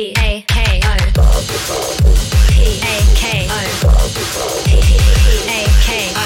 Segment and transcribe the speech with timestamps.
[0.00, 0.20] P A K O
[2.48, 2.64] P A
[3.14, 3.46] K O
[4.64, 4.72] P
[5.46, 5.48] A
[5.84, 6.18] K O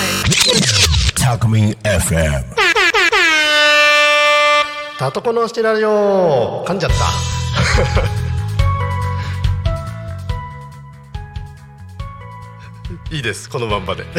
[1.21, 2.45] タコミン FM
[4.97, 6.99] タトコのしてラジオ噛んじゃった。
[13.17, 14.05] いいですこのまんまで。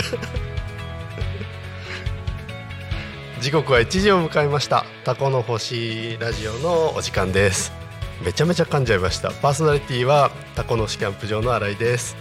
[3.40, 4.86] 時刻は1時を迎えました。
[5.06, 7.85] タコの星ラジオのお時間です。
[8.24, 9.32] めちゃめちゃ噛んじゃいました。
[9.32, 12.16] パーソナリティはタコの市キャンプ場の新井です。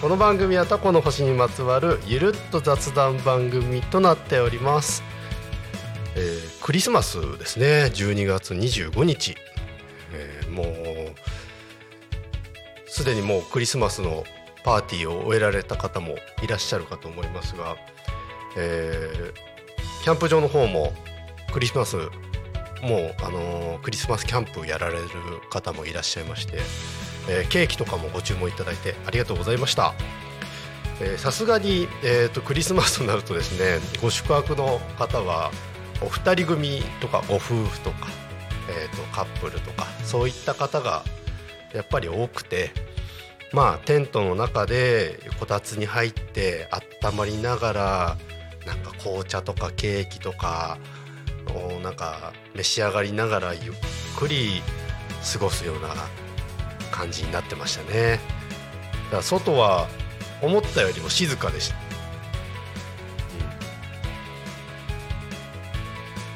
[0.00, 5.02] この番組はタコの星にまつわるゆるっと雑談番組となっております。
[6.14, 7.90] えークリスマスですね。
[7.94, 9.36] 12月25日、
[10.12, 10.66] えーもう
[12.86, 14.24] すでにもうクリスマスの
[14.64, 17.76] パーティーを終えられた方もいらっしゃるかと思いますが、
[18.56, 19.48] えー
[20.04, 20.92] キャンプ場の方も
[21.52, 21.96] クリスマス
[22.82, 25.08] もう、あのクリスマスキャンプやられる
[25.50, 26.58] 方もいらっしゃいまして、
[27.28, 29.94] えーケーキとかもご注文いただいてありがとうございました。
[31.16, 35.52] さすがに、えー、とクリスマスになるとですねご宿泊の方は
[36.02, 38.08] お二人組とかご夫婦とか、
[38.68, 41.04] えー、とカップルとかそういった方が
[41.72, 42.70] やっぱり多くて
[43.52, 46.68] まあテントの中でこたつに入って
[47.02, 48.16] 温まりながら
[48.66, 50.78] なんか紅茶とかケーキとか
[51.48, 53.74] をなんか召し上がりながらゆっ
[54.18, 54.62] くり
[55.32, 55.94] 過ごすような
[56.90, 58.20] 感じになってましたね。
[59.06, 59.88] だから外は
[60.42, 61.80] 思ったよりも静かでした、うん。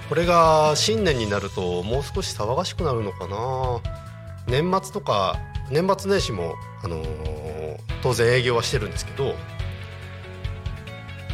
[0.09, 3.81] これが新年になるともう少し騒がしくなるのかな。
[4.47, 5.39] 年末とか
[5.71, 7.43] 年末年始も、あのー
[8.03, 9.37] 当然営業はしてるんですけど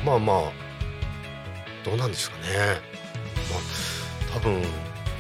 [0.04, 0.52] まあまあ
[1.82, 2.44] どうなんですかね。
[4.32, 4.62] 多分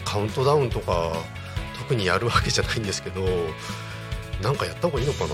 [0.04, 1.12] カウントダウンとか
[1.78, 3.22] 特にやるわけじゃないんですけど
[4.42, 5.30] なんかやった方がいいのかな。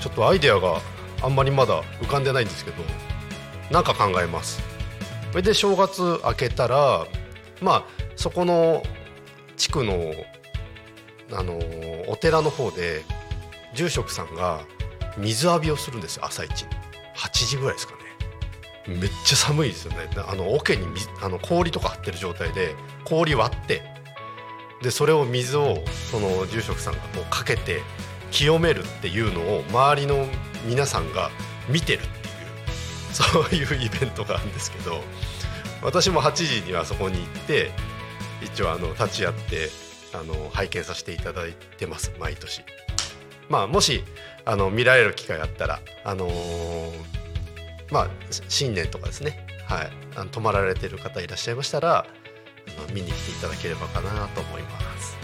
[0.00, 0.80] ちょっとアイデアが
[1.22, 2.82] あんまりまだ浮かんでないんですけど
[3.70, 4.60] なんか考えます。
[5.30, 7.06] それで正月明けたら
[7.62, 7.84] まあ
[8.16, 8.82] そこの
[9.56, 10.12] 地区の
[11.32, 11.58] あの
[12.08, 13.02] お寺の方で
[13.74, 14.60] 住職さんが
[15.16, 16.66] 水浴びをするんです朝一。
[17.16, 18.03] 8時ぐらいですかね。
[18.86, 20.86] めっちゃ寒いですよねあの桶に
[21.22, 22.74] あの氷とか張ってる状態で
[23.04, 23.82] 氷割って
[24.82, 27.80] でそれを水をその住職さんがこうかけて
[28.30, 30.26] 清めるっていうのを周りの
[30.66, 31.30] 皆さんが
[31.68, 35.00] 見てるっていうそういうイベントがあるんですけど
[35.82, 37.70] 私も8時にはそこに行って
[38.42, 39.68] 一応あの立ち会って
[40.12, 42.62] あの拝見させていただいてます毎年。
[43.48, 44.02] まあもし
[44.44, 47.23] あの見られる機会あったらあのー
[47.94, 48.08] まあ
[48.48, 49.46] 新年とかですね。
[49.68, 49.90] はい。
[50.16, 52.06] あの泊まられてる方いらっしゃいましたらあ
[52.92, 55.16] 見に来ていただければかなと思います。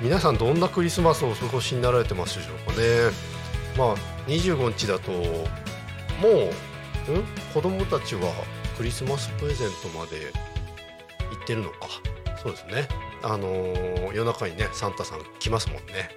[0.00, 2.86] 皆さんどんなクリスマスをお過ごしになられてますでしょうかね。
[3.76, 3.96] まあ
[4.28, 5.24] 25日だともう、ん、
[7.52, 8.32] 子供たちは
[8.78, 10.32] クリスマスプレゼントまで
[11.32, 11.76] 行ってるのか。
[12.42, 12.88] そうですね。
[13.22, 16.08] あのー夜中にねサンタさん来ますもんね。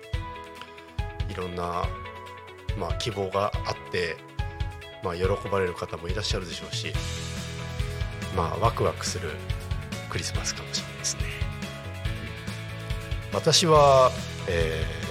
[1.29, 1.85] いろんな、
[2.77, 4.15] まあ、希望があって、
[5.05, 6.91] まあ、喜ばれる方もいらっしゃるでしょうし
[8.35, 9.29] まあワクワクする
[10.09, 11.23] クリスマスかもしれないですね。
[13.31, 14.11] 私は、
[14.47, 15.05] えー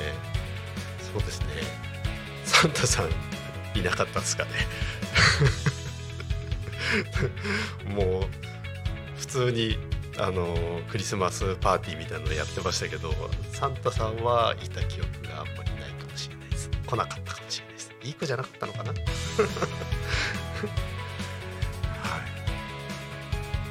[1.15, 1.47] そうですね。
[2.45, 4.51] サンタさんいなかったですかね。
[7.95, 8.27] もう
[9.17, 9.79] 普通に
[10.19, 13.15] あのクリスマスパーティーみたいなのやってましたけど
[13.53, 16.69] サンタさんはいた記憶があんまりないかもしれないです。
[16.85, 17.74] 来なかったかもしれない。
[18.05, 18.93] ですいい子じゃなかったのかな？
[18.93, 18.97] は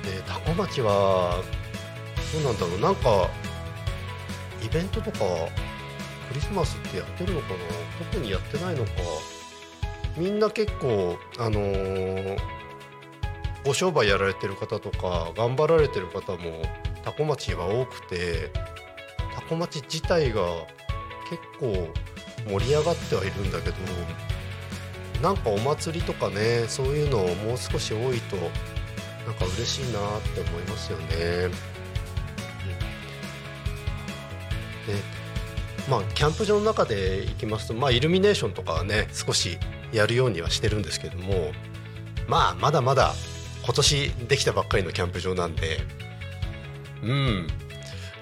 [0.05, 0.07] い。
[0.07, 1.41] でタコ町は
[2.33, 2.79] どうなんだろう？
[2.79, 3.29] なんか
[4.63, 5.19] イベントとか
[6.29, 7.55] クリスマスってやってるのかな？
[8.11, 8.91] 特にやってないのか。
[10.17, 12.37] みんな結構あのー
[13.65, 16.61] ご商売やられてる方とか頑張られてる方も
[17.05, 18.51] 多古町は多くて
[19.35, 20.41] 多古町自体が
[21.29, 21.87] 結構
[22.47, 23.75] 盛り上がってはいるんだけど
[25.21, 31.05] なんかお祭りとかねそういうのをもう少し多いとなんか嬉しいなって思いますよね。
[31.45, 31.73] うん
[34.87, 35.01] で
[35.89, 39.57] まあキャンプ場の中で行きますと、まあ、イルミネーションとかはね少し
[39.91, 41.51] やるようにはしてるんですけども
[42.27, 43.13] まあまだまだ
[43.63, 45.79] 今年できたばっかりのキャンプ場なんで
[47.03, 47.47] うん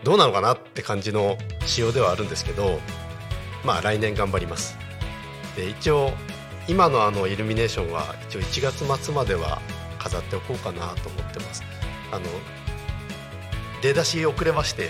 [0.03, 2.79] どうなのかなって感じの仕様ではあるんですけど
[3.63, 4.77] まあ来年頑張ります。
[5.55, 6.11] で一応
[6.67, 9.61] 今のあのイルミネーションは一応1月末までは
[9.99, 11.63] 飾っておこうかなと思ってます。
[12.11, 12.25] あの
[13.81, 14.89] 出だし遅れまして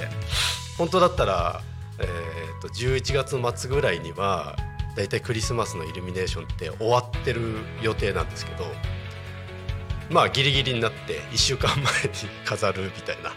[0.77, 1.61] 本当だったら、
[1.99, 4.55] えー、と11月末ぐらいには
[4.95, 8.65] だいたいクリスマスのイルミネーションって終わってる予定なんですけど
[10.09, 11.85] まあギリギリになって1週間前に
[12.45, 13.31] 飾るみたいな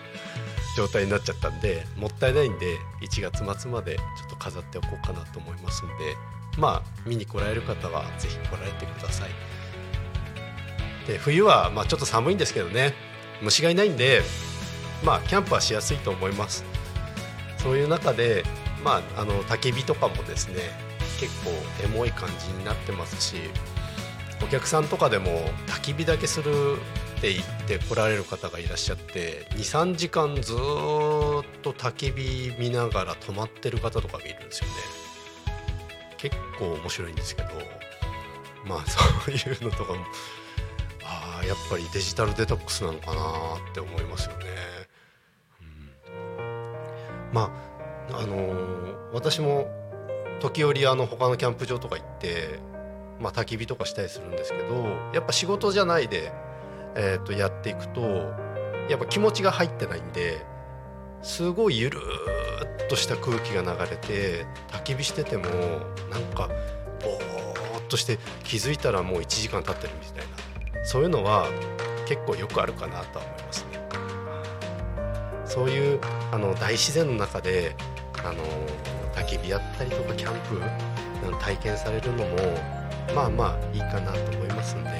[0.76, 5.94] 状態になっちゃったんでもったいないんで1月末までちょっと飾っておこうかなと思いますんで
[6.58, 9.30] まあ見に来られる方は是非来られてください。
[11.06, 12.94] で冬はまあちょっと寒いんですけどね。
[13.42, 14.22] 虫がいないんで
[15.04, 16.64] まあキャンプはしやすいと思います。
[17.58, 18.44] そういう中で
[18.84, 20.56] まああの焚き火とかもですね
[21.18, 21.50] 結構
[21.82, 23.36] エモい感じになってますし
[24.42, 25.30] お客さんとかでも
[25.66, 26.50] 焚き火だけする
[27.18, 30.56] って言って来られる方がいらっしゃって23時間ずっ
[31.64, 34.74] と焚き火見ながら泊まってる方とか見るんですよね。
[36.18, 37.48] 結構面白いんですけど
[38.64, 40.04] まあ そういうのとかも
[41.04, 43.20] ああやっぱりデジタルデトックスなのかな
[43.70, 44.46] って思いますよね、
[46.38, 47.50] うん、ま
[48.10, 49.68] ああのー、私も
[50.40, 52.58] 時折あの他のキャンプ場とか行って
[53.20, 54.74] まあ、焚き火とかしたりするんですけど
[55.12, 56.32] やっぱ仕事じゃないで、
[56.96, 58.00] えー、とやっていくと
[58.88, 60.44] やっぱ気持ちが入ってないんで
[61.24, 62.00] すごいゆる
[62.84, 65.44] っとした空気が流れて焚き火してても
[66.10, 66.48] なんか
[67.00, 71.48] ぼーっとして気づいたらもう1時間経ってるみたいなそういうのは
[72.06, 73.80] 結構よくあるかなとは思いますね。
[75.46, 76.00] そういう
[76.30, 77.74] あの大自然の中で
[78.22, 78.42] あの
[79.14, 80.60] 焚き火やったりとかキャンプ
[81.40, 82.36] 体験されるのも
[83.14, 84.90] まあまあいいかなと思いますんで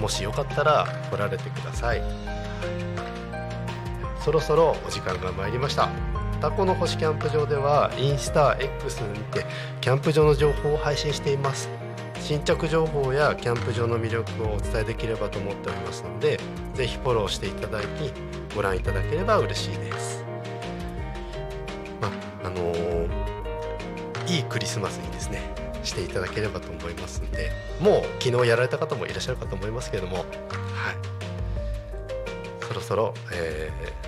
[0.00, 2.02] もしよかったら来られてください
[4.28, 5.88] そろそろお時間が参りました。
[6.42, 9.46] タコの星キャンプ場ではインスタ X にて
[9.80, 11.70] キャンプ場の情報を配信しています。
[12.20, 16.38] 新着情報やキャンプ場の魅力をお伝えできればと思っておりますので
[16.74, 17.86] ぜひフォローしていただき
[18.54, 20.22] ご覧いただければ嬉しいです。
[21.98, 22.08] ま
[22.42, 23.08] ああのー、
[24.26, 25.40] いいクリスマスにですね
[25.82, 27.50] していただければと思いますんで
[27.80, 30.26] もう昨日やられた方もいらっしゃるかと思いますけれども、はい、
[32.68, 34.07] そろそろ、えー、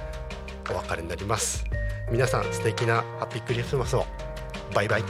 [0.71, 1.65] お別れになります。
[2.11, 4.07] 皆さん素敵なハッピークリスマスを。
[4.75, 5.05] バイバイ。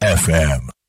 [0.00, 0.77] FM